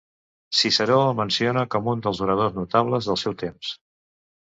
[0.59, 3.79] Ciceró el menciona com un dels oradors notables del seu temps.